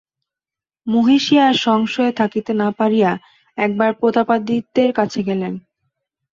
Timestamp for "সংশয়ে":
1.59-2.13